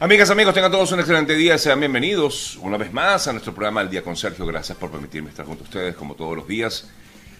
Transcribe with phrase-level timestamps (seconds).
[0.00, 1.58] Amigas, amigos, tengan todos un excelente día.
[1.58, 4.46] Sean bienvenidos una vez más a nuestro programa El Día con Sergio.
[4.46, 6.88] Gracias por permitirme estar junto a ustedes como todos los días.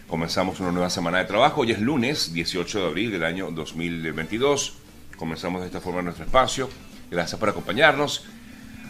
[0.08, 1.60] Comenzamos una nueva semana de trabajo.
[1.60, 4.74] Hoy es lunes 18 de abril del año 2022.
[5.16, 6.68] Comenzamos de esta forma nuestro espacio.
[7.08, 8.24] Gracias por acompañarnos.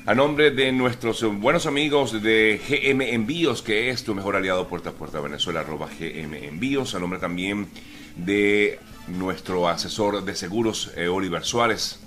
[0.07, 4.89] A nombre de nuestros buenos amigos de GM Envíos, que es tu mejor aliado puerta
[4.89, 6.95] a puerta Venezuela, arroba GM Envíos.
[6.95, 7.69] A nombre también
[8.17, 12.01] de nuestro asesor de seguros, eh, Oliver Suárez,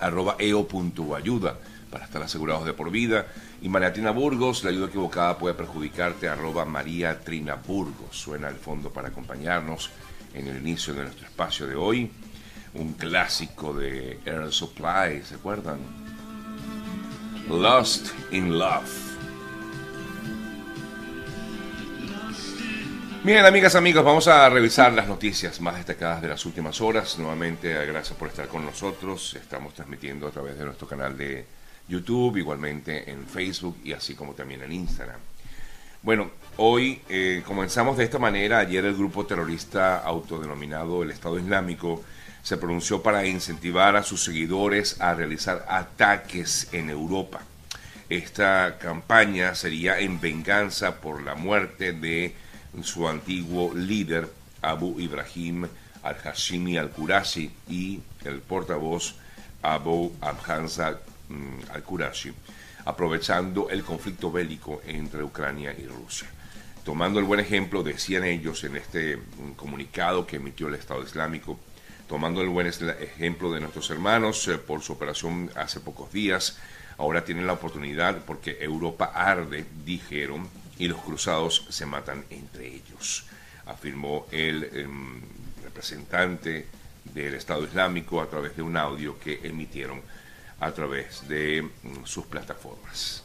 [0.00, 1.58] arroba eo.ayuda
[1.90, 3.26] para estar asegurados de por vida.
[3.62, 8.16] Y María Trina Burgos, la ayuda equivocada puede perjudicarte, arroba María Trina Burgos.
[8.16, 9.90] Suena al fondo para acompañarnos
[10.34, 12.10] en el inicio de nuestro espacio de hoy.
[12.74, 15.78] Un clásico de Air Supply, ¿se acuerdan?
[17.48, 19.05] Lost in Love.
[23.26, 27.18] Bien, amigas, amigos, vamos a revisar las noticias más destacadas de las últimas horas.
[27.18, 29.34] Nuevamente, gracias por estar con nosotros.
[29.34, 31.44] Estamos transmitiendo a través de nuestro canal de
[31.88, 35.18] YouTube, igualmente en Facebook y así como también en Instagram.
[36.02, 38.60] Bueno, hoy eh, comenzamos de esta manera.
[38.60, 42.04] Ayer el grupo terrorista autodenominado el Estado Islámico
[42.44, 47.40] se pronunció para incentivar a sus seguidores a realizar ataques en Europa.
[48.08, 52.45] Esta campaña sería en venganza por la muerte de
[52.82, 54.28] su antiguo líder
[54.62, 55.66] Abu Ibrahim
[56.02, 59.14] al-Hashimi al-Qurashi y el portavoz
[59.62, 62.32] Abu Hamza mm, al-Qurashi,
[62.84, 66.28] aprovechando el conflicto bélico entre Ucrania y Rusia.
[66.84, 71.58] Tomando el buen ejemplo, decían ellos en este mm, comunicado que emitió el Estado Islámico,
[72.08, 76.58] tomando el buen ejemplo de nuestros hermanos eh, por su operación hace pocos días,
[76.98, 80.48] ahora tienen la oportunidad porque Europa arde, dijeron,
[80.78, 83.24] y los cruzados se matan entre ellos,
[83.66, 85.20] afirmó el em,
[85.62, 86.66] representante
[87.04, 90.02] del Estado Islámico a través de un audio que emitieron
[90.60, 93.22] a través de mm, sus plataformas.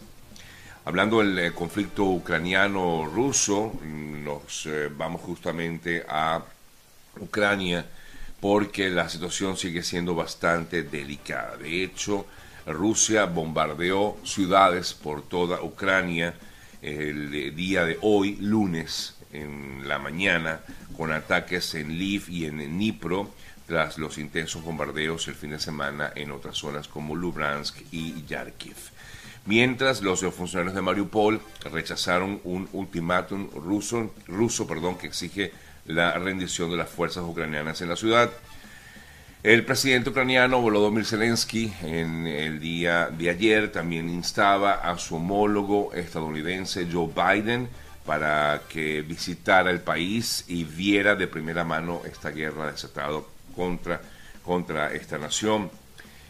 [0.84, 6.44] Hablando del eh, conflicto ucraniano-ruso, mm, nos eh, vamos justamente a
[7.20, 7.86] Ucrania
[8.40, 11.58] porque la situación sigue siendo bastante delicada.
[11.58, 12.26] De hecho,
[12.66, 16.34] Rusia bombardeó ciudades por toda Ucrania,
[16.82, 20.62] el día de hoy, lunes, en la mañana,
[20.98, 23.30] con ataques en Lviv y en Dnipro,
[23.68, 28.76] tras los intensos bombardeos el fin de semana en otras zonas como Lubransk y Yarkiv.
[29.46, 31.42] Mientras los funcionarios de Mariupol
[31.72, 35.52] rechazaron un ultimátum ruso, ruso perdón, que exige
[35.86, 38.30] la rendición de las fuerzas ucranianas en la ciudad.
[39.44, 45.92] El presidente ucraniano Volodymyr Zelensky en el día de ayer también instaba a su homólogo
[45.96, 47.68] estadounidense Joe Biden
[48.06, 53.20] para que visitara el país y viera de primera mano esta guerra desatada
[53.56, 54.00] contra,
[54.44, 55.72] contra esta nación.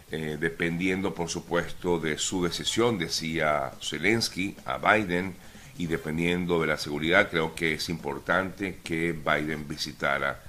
[0.10, 5.36] Eh, dependiendo, por supuesto, de su decisión, decía Zelensky a Biden,
[5.78, 10.40] y dependiendo de la seguridad, creo que es importante que Biden visitara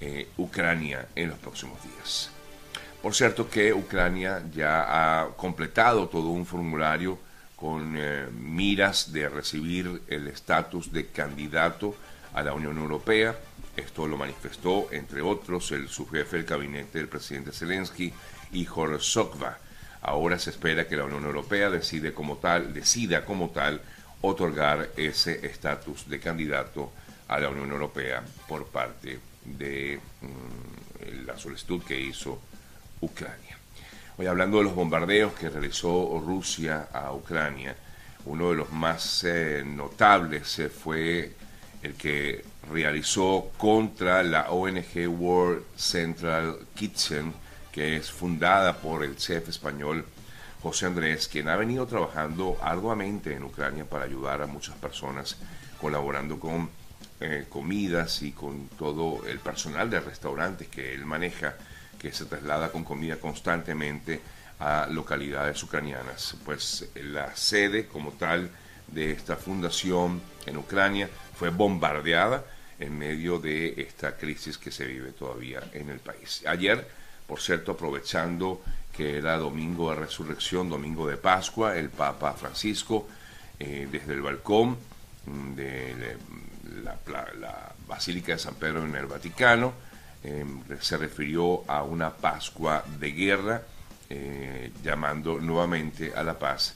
[0.00, 2.30] eh, Ucrania en los próximos días.
[3.02, 4.84] Por cierto que Ucrania ya
[5.22, 7.18] ha completado todo un formulario
[7.54, 11.94] con eh, miras de recibir el estatus de candidato
[12.34, 13.38] a la Unión Europea.
[13.76, 18.12] Esto lo manifestó, entre otros, el subjefe del gabinete del presidente Zelensky,
[18.52, 19.58] Igor Sokva.
[20.02, 23.80] Ahora se espera que la Unión Europea decide como tal, decida como tal
[24.20, 26.92] otorgar ese estatus de candidato
[27.28, 32.40] a la Unión Europea por parte de mm, la solicitud que hizo
[33.00, 33.58] Ucrania.
[34.18, 37.76] Hoy hablando de los bombardeos que realizó Rusia a Ucrania,
[38.24, 41.32] uno de los más eh, notables eh, fue
[41.82, 47.32] el que realizó contra la ONG World Central Kitchen,
[47.70, 50.04] que es fundada por el chef español
[50.62, 55.36] José Andrés, quien ha venido trabajando arduamente en Ucrania para ayudar a muchas personas,
[55.80, 56.70] colaborando con
[57.20, 61.54] eh, comidas y con todo el personal de restaurantes que él maneja,
[61.98, 64.20] que se traslada con comida constantemente
[64.58, 66.36] a localidades ucranianas.
[66.44, 68.50] Pues la sede como tal
[68.88, 72.44] de esta fundación en Ucrania fue bombardeada
[72.78, 76.42] en medio de esta crisis que se vive todavía en el país.
[76.46, 76.86] Ayer,
[77.26, 78.62] por cierto, aprovechando
[78.94, 83.08] que era domingo de resurrección, domingo de Pascua, el Papa Francisco,
[83.58, 84.76] eh, desde el balcón
[85.54, 86.16] de
[86.82, 89.72] la, Basílica de San Pedro en el Vaticano,
[90.24, 93.62] em, se refirió a una Pascua de guerra,
[94.10, 96.74] eh, llamando nuevamente a la paz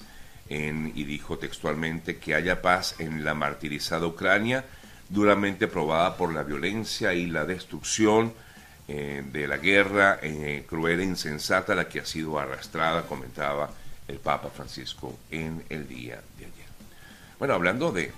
[0.50, 4.64] y dijo textualmente que haya paz en la martirizada Ucrania,
[5.08, 8.32] duramente probada por la violencia y la destrucción
[8.88, 13.70] eh, de la guerra eh, cruel e insensata la que ha sido arrastrada, comentaba
[14.08, 16.66] el Papa Francisco en el día de ayer.
[17.38, 18.12] Bueno, hablando de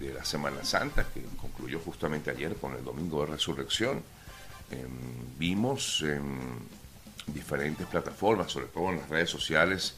[0.00, 4.02] la Semana Santa, que concluyó justamente ayer con el Domingo de Resurrección,
[4.70, 4.88] em,
[5.38, 6.58] vimos en
[7.26, 9.94] diferentes plataformas, sobre todo en las redes sociales,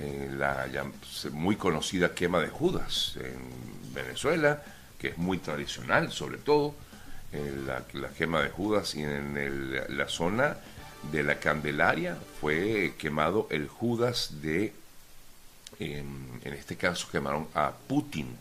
[0.00, 0.84] eh, la ya
[1.32, 4.62] muy conocida quema de Judas en Venezuela,
[4.98, 6.74] que es muy tradicional sobre todo,
[7.32, 10.56] eh, la, quema de Judas y en la zona
[11.10, 14.72] de la Candelaria fue quemado el Judas de,
[15.78, 18.36] en este caso quemaron a Putin,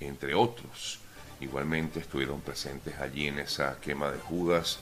[0.00, 0.98] entre otros.
[1.40, 4.80] Igualmente estuvieron presentes allí en esa quema de Judas,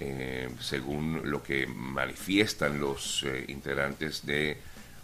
[0.00, 4.58] eh, según lo que manifiestan los eh, integrantes de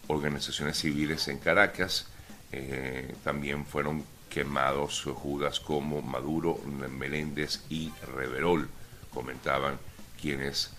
[0.08, 2.08] organizaciones civiles en Caracas.
[2.52, 8.68] Eh, también fueron quemados Judas como Maduro, Meléndez y Reverol,
[9.12, 9.78] comentaban
[10.20, 10.72] quienes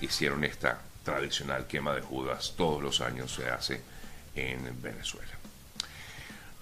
[0.00, 2.54] hicieron esta tradicional quema de Judas.
[2.56, 3.80] Todos los años se hace
[4.34, 5.41] en Venezuela.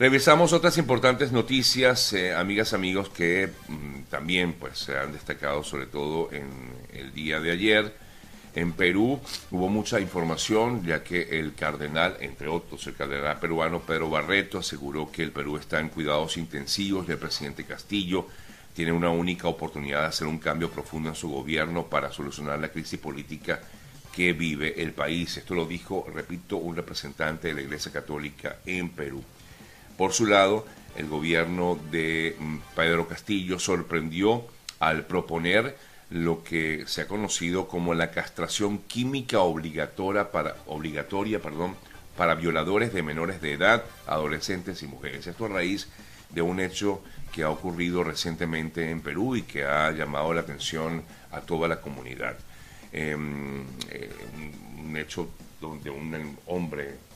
[0.01, 5.85] Revisamos otras importantes noticias, eh, amigas, amigos, que mm, también pues, se han destacado sobre
[5.85, 6.49] todo en
[6.95, 7.95] el día de ayer.
[8.55, 9.21] En Perú
[9.51, 15.13] hubo mucha información, ya que el cardenal, entre otros, el cardenal peruano Pedro Barreto aseguró
[15.13, 18.27] que el Perú está en cuidados intensivos del presidente Castillo,
[18.75, 22.71] tiene una única oportunidad de hacer un cambio profundo en su gobierno para solucionar la
[22.71, 23.61] crisis política
[24.17, 25.37] que vive el país.
[25.37, 29.23] Esto lo dijo, repito, un representante de la Iglesia Católica en Perú.
[30.01, 30.65] Por su lado,
[30.97, 34.47] el gobierno de mm, Pedro Castillo sorprendió
[34.79, 35.77] al proponer
[36.09, 41.77] lo que se ha conocido como la castración química obligatoria para, obligatoria, perdón,
[42.17, 45.27] para violadores de menores de edad, adolescentes y mujeres.
[45.27, 45.89] Esto a raíz
[46.31, 51.05] de un hecho que ha ocurrido recientemente en Perú y que ha llamado la atención
[51.31, 52.39] a toda la comunidad.
[52.91, 54.11] Em, eh,
[54.79, 55.29] un hecho
[55.61, 57.11] donde un hombre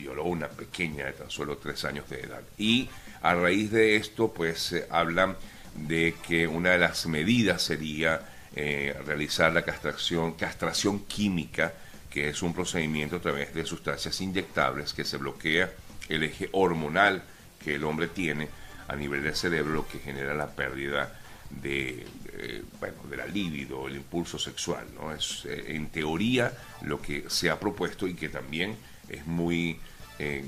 [0.00, 2.42] violó una pequeña de tan solo tres años de edad.
[2.58, 2.88] Y
[3.22, 5.36] a raíz de esto, pues hablan
[5.74, 8.20] de que una de las medidas sería
[8.56, 11.72] eh, realizar la castración, castración química,
[12.10, 15.70] que es un procedimiento a través de sustancias inyectables que se bloquea
[16.08, 17.22] el eje hormonal
[17.62, 18.48] que el hombre tiene
[18.88, 21.20] a nivel del cerebro, que genera la pérdida
[21.50, 24.86] de, eh, bueno, la libido, el impulso sexual.
[24.94, 25.12] ¿no?
[25.12, 26.52] Es eh, en teoría
[26.82, 28.76] lo que se ha propuesto y que también
[29.10, 29.78] es muy
[30.18, 30.44] eh,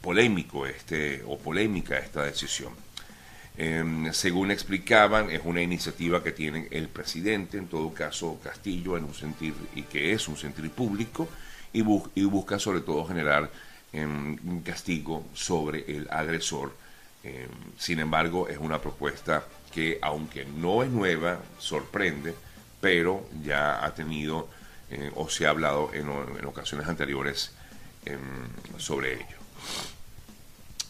[0.00, 2.72] polémico este, o polémica esta decisión.
[3.56, 9.04] Em, según explicaban, es una iniciativa que tiene el presidente, en todo caso Castillo, en
[9.04, 11.28] un sentir, y que es un sentir público,
[11.72, 13.50] y, busca sobre todo generar
[13.92, 16.72] em, un castigo sobre el agresor.
[17.22, 17.48] Em,
[17.78, 22.34] sin embargo, es una propuesta que, aunque no es nueva, sorprende,
[22.80, 24.48] pero ya ha tenido
[24.90, 27.52] eh, o se ha hablado en ocasiones anteriores
[28.78, 29.36] sobre ello.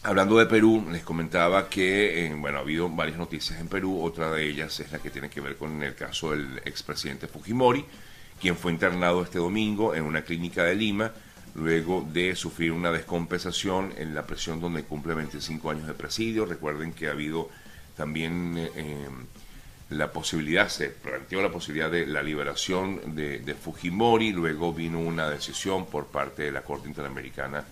[0.03, 4.47] Hablando de Perú, les comentaba que, bueno, ha habido varias noticias en Perú, otra de
[4.47, 7.83] ellas es la que tiene que ver con el caso del expresidente Fujimori,
[8.39, 11.11] quien fue internado este domingo en una clínica de Lima,
[11.55, 16.45] luego de sufrir una descompensación en la prisión donde cumple 25 años de presidio.
[16.45, 17.49] Recuerden que ha habido
[17.97, 19.07] también eh,
[19.89, 25.85] la posibilidad, se planteó la posibilidad de la liberación de, Fujimori, luego vino una decisión
[25.85, 27.63] por parte de la Corte Interamericana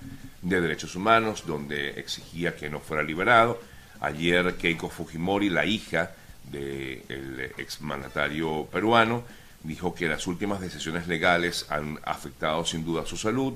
[0.42, 3.60] de Derechos Humanos, donde exigía que no fuera liberado.
[4.00, 6.12] Ayer Keiko Fujimori, la hija
[6.52, 9.24] del exmandatario peruano,
[9.64, 13.54] dijo que las últimas decisiones legales han afectado sin duda su salud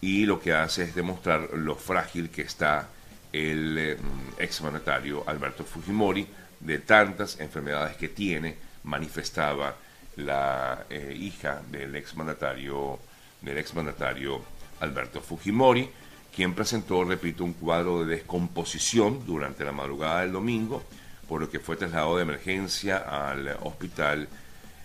[0.00, 2.88] y lo que hace es demostrar lo frágil que está
[3.32, 3.96] el eh,
[4.38, 6.26] exmandatario Alberto Fujimori
[6.66, 9.76] de tantas enfermedades que tiene, manifestaba
[10.16, 12.98] la eh, hija del exmandatario,
[13.40, 14.42] del exmandatario
[14.80, 15.88] Alberto Fujimori,
[16.34, 20.82] quien presentó, repito, un cuadro de descomposición durante la madrugada del domingo,
[21.28, 24.28] por lo que fue trasladado de emergencia al hospital,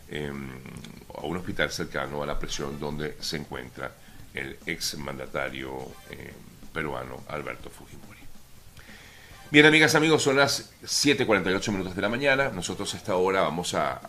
[0.09, 0.50] em,
[1.15, 3.91] a un hospital cercano a la prisión donde se encuentra
[4.35, 6.31] el exmandatario eh,
[6.71, 8.20] peruano Alberto Fujimori.
[9.51, 12.51] Bien, amigas, amigos, son las 7:48 minutos de la mañana.
[12.55, 14.00] Nosotros a esta hora vamos a,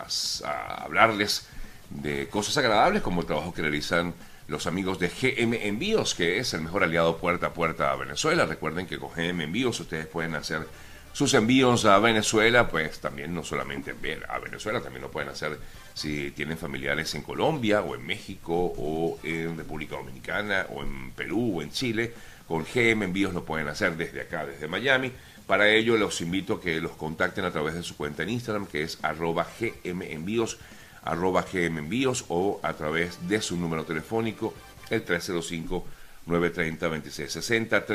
[0.84, 1.48] hablarles
[1.90, 4.14] de cosas agradables como el trabajo que realizan
[4.46, 8.46] los amigos de GM Envíos, que es el mejor aliado puerta a puerta a Venezuela.
[8.46, 10.64] Recuerden que con GM Envíos ustedes pueden hacer
[11.12, 13.94] sus envíos a Venezuela, pues también no solamente
[14.28, 15.58] a Venezuela, también lo pueden hacer
[15.92, 21.58] si tienen familiares en Colombia o en México o en República Dominicana o en Perú
[21.58, 22.14] o en Chile.
[22.46, 25.12] Con GM Envíos lo pueden hacer desde acá, desde Miami
[25.46, 28.66] Para ello los invito a que los contacten a través de su cuenta en Instagram,
[28.66, 30.58] que es arroba gmenvíos,
[31.02, 34.54] arroba gmenvíos, o a través de su número telefónico,
[34.90, 37.86] el 305-930-2660,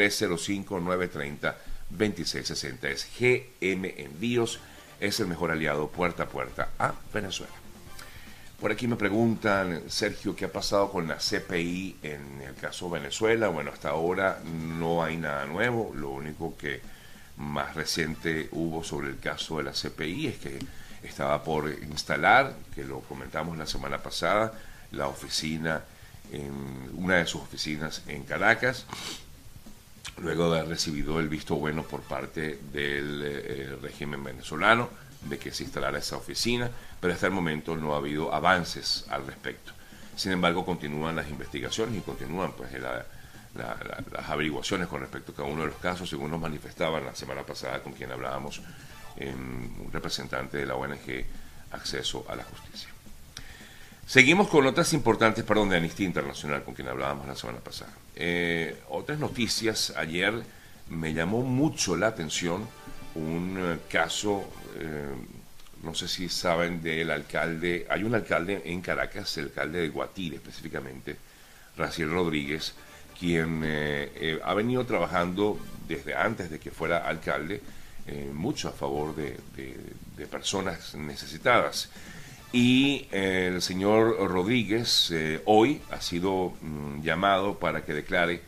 [1.90, 2.86] 305-930-2660.
[2.86, 4.60] Es GM Envíos,
[5.00, 7.54] es el mejor aliado puerta a puerta a Venezuela.
[8.60, 13.50] Por aquí me preguntan, Sergio, ¿qué ha pasado con la CPI en el caso Venezuela?
[13.50, 15.94] Bueno, hasta ahora no hay nada nuevo.
[15.96, 16.82] Lo único que
[17.38, 20.60] más reciente hubo sobre el caso de la CPI es que
[21.04, 24.54] estaba por instalar, que lo comentamos la semana pasada,
[24.92, 25.84] la oficina,
[26.32, 28.86] en una de sus oficinas en Caracas,
[30.18, 34.90] luego de haber recibido el visto bueno por parte del eh, régimen venezolano
[35.22, 39.26] de que se instalara esa oficina, pero hasta el momento no ha habido avances al
[39.26, 39.74] respecto.
[40.16, 42.72] Sin embargo, continúan las investigaciones y continúan pues
[43.56, 47.44] las averiguaciones con respecto a cada uno de los casos, según nos manifestaban la semana
[47.44, 48.62] pasada con quien hablábamos,
[49.20, 51.26] un representante de la ONG
[51.72, 52.90] Acceso a la Justicia.
[54.06, 57.92] Seguimos con otras importantes, perdón, de Amnistía Internacional, con quien hablábamos la semana pasada.
[58.16, 60.34] Eh, otras noticias, ayer
[60.90, 62.68] me llamó mucho la atención
[63.16, 65.16] un eh, caso eh,
[65.84, 70.38] no sé si saben del alcalde, hay un alcalde en Caracas, el alcalde de Guatire
[70.38, 71.18] específicamente,
[71.78, 72.74] Raciel Rodríguez,
[73.20, 77.62] quien eh, eh, ha venido trabajando desde antes de que fuera alcalde
[78.32, 79.38] mucho a favor de,
[80.32, 81.90] personas necesitadas.
[82.54, 85.12] Y el señor Rodríguez
[85.44, 88.40] hoy ha sido mm, llamado para que declare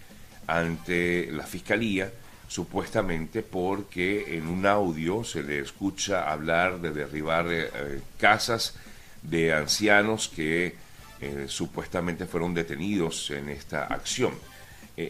[0.48, 2.10] ante la Fiscalía
[2.50, 8.74] supuestamente porque en un audio se le escucha hablar de derribar eh, eh, casas
[9.22, 10.76] de ancianos que
[11.22, 14.34] eh, supuestamente fueron detenidos en esta acción.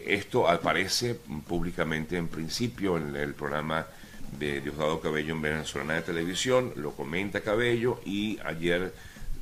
[0.06, 1.14] Esto aparece
[1.46, 3.86] públicamente en principio en el programa
[4.38, 8.94] de Diosdado Cabello en Venezolana de Televisión, lo comenta Cabello y ayer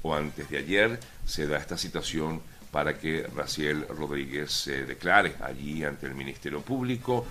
[0.02, 2.40] o antes de ayer se da esta citación
[2.71, 7.26] para que Raciel Rodríguez se declare allí ante el Ministerio Público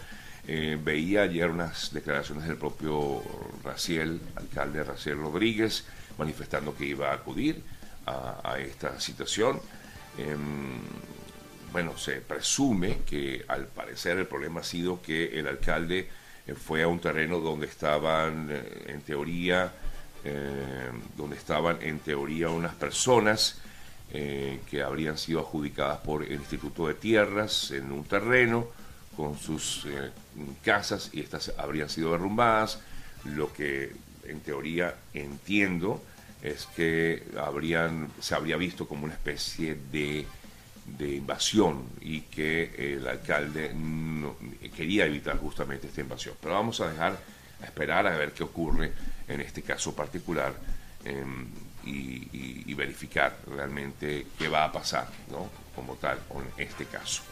[0.50, 3.22] eh, veía ayer unas declaraciones del propio
[3.66, 5.84] Raciel, alcalde Raciel Rodríguez,
[6.18, 7.62] manifestando que iba a acudir
[8.06, 9.60] a, esta situación.
[10.18, 10.80] Em,
[11.78, 16.10] bueno, se presume que al parecer el problema ha sido que el alcalde
[16.48, 19.72] eh, fue a un terreno donde estaban, eh, en teoría,
[21.16, 23.62] donde estaban en teoría unas personas
[24.12, 28.68] que habrían sido adjudicadas por el Instituto de Tierras en un terreno
[29.16, 30.12] con sus eh,
[30.64, 32.80] casas y estas habrían sido derrumbadas.
[33.24, 33.94] Lo que
[34.26, 36.02] en teoría entiendo
[36.42, 40.26] es que habrían, se habría visto como una especie de,
[41.00, 43.72] invasión y que el alcalde
[44.76, 46.36] quería evitar justamente esta invasión.
[46.42, 47.18] Pero vamos a dejar
[47.62, 48.92] a esperar a ver qué ocurre
[49.28, 50.54] en este caso particular
[51.04, 51.48] em,
[51.84, 55.50] y, verificar realmente qué va a pasar ¿no?
[55.76, 57.24] como tal con este caso.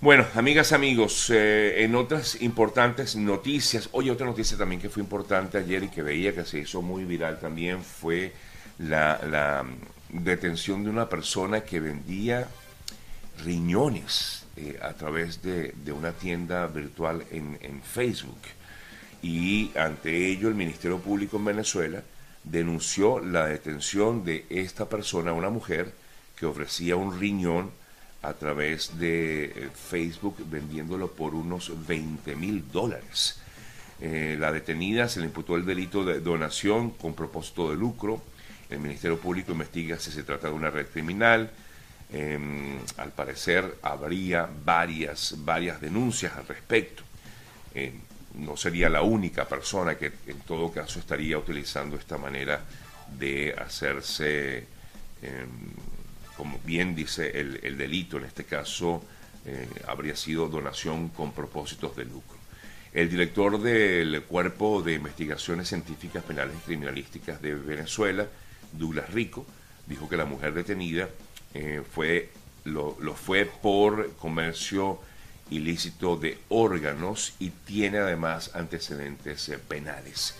[0.00, 5.58] Bueno, amigas, amigos, eh, en otras importantes noticias, oye, otra noticia también que fue importante
[5.58, 8.32] ayer y que veía que se hizo muy viral también fue
[8.78, 9.66] la,
[10.08, 12.48] detención de una persona que vendía
[13.44, 18.38] riñones eh, a través de, una tienda virtual en, Facebook.
[19.22, 22.02] Y ante ello el Ministerio Público en Venezuela
[22.44, 25.92] denunció la detención de esta persona, una mujer
[26.36, 27.70] que ofrecía un riñón
[28.22, 33.40] a través de eh, Facebook vendiéndolo por unos 20 mil dólares.
[34.00, 38.22] Eh, la detenida se le imputó el delito de donación con propósito de lucro.
[38.70, 41.50] El Ministerio Público investiga si se trata de una red criminal.
[42.12, 47.02] Em, al parecer habría varias, varias denuncias al respecto.
[47.74, 47.92] Eh,
[48.34, 52.60] no sería la única persona que en todo caso estaría utilizando esta manera
[53.18, 54.66] de hacerse
[55.22, 55.48] em,
[56.38, 59.02] como bien dice el, delito, en este caso
[59.44, 62.38] eh, habría sido donación con propósitos de lucro.
[62.92, 68.28] El director del Cuerpo de Investigaciones Científicas Penales y Criminalísticas de Venezuela,
[68.72, 69.46] Douglas Rico,
[69.86, 71.08] dijo que la mujer detenida
[71.54, 72.30] eh, fue,
[72.64, 75.00] lo, fue por comercio
[75.50, 80.34] ilícito de órganos y tiene además antecedentes eh, penales.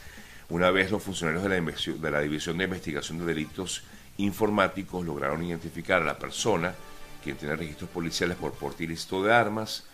[0.50, 3.82] Una vez los funcionarios de la, de la División de Investigación de Delitos
[4.18, 6.74] informáticos lograron identificar a la persona
[7.22, 9.84] quien tiene registros policiales por porte ilícito de armas.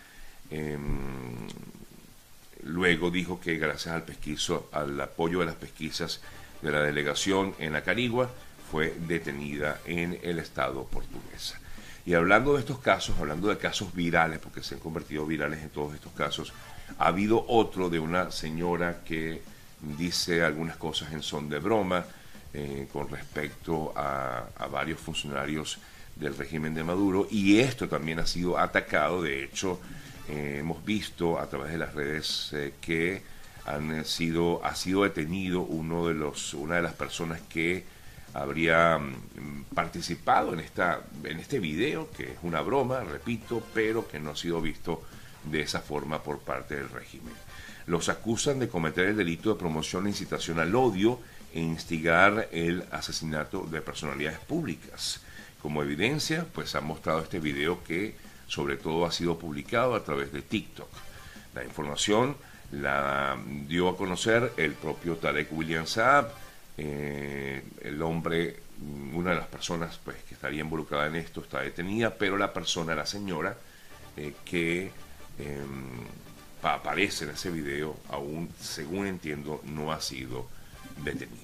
[0.49, 1.47] Em,
[2.63, 6.21] luego dijo que gracias al pesquiso, al apoyo de las pesquisas
[6.61, 8.29] de la delegación en la Carigua,
[8.71, 11.59] fue detenida en el estado portuguesa.
[12.05, 15.69] Y hablando de estos casos, hablando de casos virales, porque se han convertido virales en
[15.69, 16.53] todos estos casos,
[16.99, 19.41] ha habido otro de una señora que
[19.81, 22.05] dice algunas cosas en son de broma
[22.53, 25.79] eh, con respecto a, varios funcionarios
[26.15, 29.21] del régimen de Maduro y esto también ha sido atacado.
[29.21, 29.79] De hecho,
[30.29, 33.21] eh, hemos visto a través de las redes eh, que
[33.65, 37.83] han sido, ha sido detenido uno de los, una de las personas que
[38.33, 44.19] habría mm, participado en, esta, en este video, que es una broma, repito, pero que
[44.19, 45.01] no ha sido visto
[45.45, 47.33] de esa forma por parte del régimen.
[47.87, 51.19] Los acusan de cometer el delito de promoción e incitación al odio
[51.53, 55.21] e instigar el asesinato de personalidades públicas.
[55.61, 58.15] Como evidencia, pues han mostrado este video que
[58.47, 60.89] sobre todo ha sido publicado a través de TikTok.
[61.53, 62.35] La información
[62.71, 66.29] la dio a conocer el propio Tarek William Saab,
[66.77, 68.57] eh, el hombre,
[69.13, 72.95] una de las personas pues, que estaría involucrada en esto está detenida, pero la persona,
[72.95, 73.55] la señora,
[74.17, 74.91] eh, que
[75.39, 76.05] em,
[76.61, 80.47] aparece en ese video, aún, según entiendo, no ha sido
[81.03, 81.41] detenida.